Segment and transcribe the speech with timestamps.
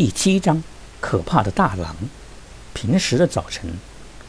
[0.00, 0.64] 第七章，
[0.98, 1.94] 可怕的大狼。
[2.72, 3.70] 平时的早晨，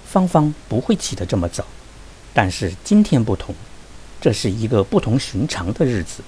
[0.05, 1.63] 芳芳不会起得这么早，
[2.33, 3.55] 但是今天不同，
[4.19, 6.23] 这是一个不同寻常的日子。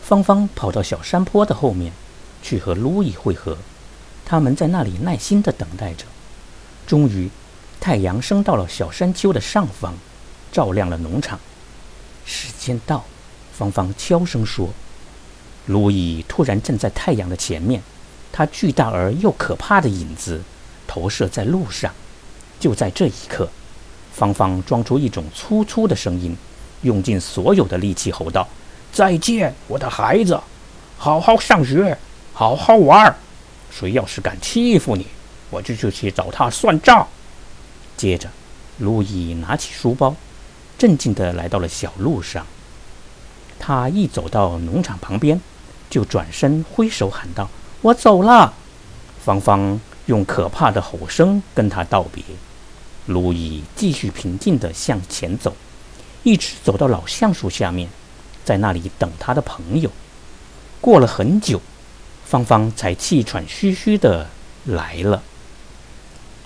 [0.00, 1.92] 芳芳跑到小山坡的后面，
[2.44, 3.58] 去和路易会合。
[4.24, 6.04] 他们在那里耐心地等待着。
[6.86, 7.28] 终于，
[7.80, 9.94] 太阳升到了小山丘的上方，
[10.52, 11.40] 照亮了农场。
[12.24, 13.04] 时间到，
[13.52, 14.68] 芳芳悄声说。
[15.66, 17.82] 路易突然站在太阳的前面。
[18.32, 20.42] 他巨大而又可怕的影子
[20.86, 21.92] 投射在路上。
[22.58, 23.48] 就在这一刻，
[24.12, 26.36] 芳芳装出一种粗粗的声音，
[26.82, 28.46] 用尽所有的力气吼道
[28.92, 30.38] ：“再见，我的孩子！
[30.98, 31.96] 好好上学，
[32.34, 33.16] 好好玩儿。
[33.70, 35.06] 谁要是敢欺负你，
[35.48, 37.08] 我就去找他算账。”
[37.96, 38.28] 接着，
[38.78, 40.14] 路易拿起书包，
[40.76, 42.46] 镇静地来到了小路上。
[43.58, 45.40] 他一走到农场旁边，
[45.88, 47.48] 就转身挥手喊道。
[47.82, 48.52] 我走了，
[49.24, 52.22] 芳芳用可怕的吼声跟他道别。
[53.06, 55.56] 路易继续平静地向前走，
[56.22, 57.88] 一直走到老橡树下面，
[58.44, 59.90] 在那里等他的朋友。
[60.80, 61.60] 过了很久，
[62.26, 64.26] 芳芳才气喘吁吁地
[64.66, 65.22] 来了。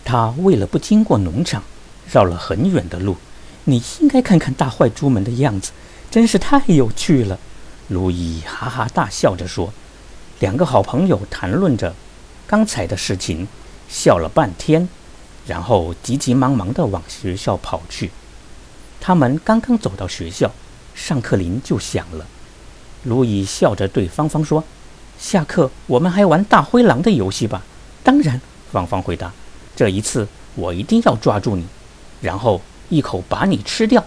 [0.04, 1.64] 他为了不经过农场，
[2.10, 3.16] 绕了很远的路。
[3.64, 5.72] 你应该看看大坏猪们的样子，
[6.10, 7.38] 真是太有趣了。
[7.88, 9.72] 路易哈哈大笑着说。
[10.44, 11.94] 两个好朋友谈论着
[12.46, 13.48] 刚才的事情，
[13.88, 14.86] 笑了半天，
[15.46, 18.10] 然后急急忙忙地往学校跑去。
[19.00, 20.52] 他们刚刚走到学校，
[20.94, 22.26] 上课铃就响了。
[23.04, 24.62] 路易笑着对芳芳说
[25.18, 27.64] ：“下课我们还玩大灰狼的游戏吧
[28.04, 28.38] ？”“当然。”
[28.70, 29.32] 芳芳回答。
[29.74, 31.64] “这一次我一定要抓住你，
[32.20, 34.04] 然后一口把你吃掉。”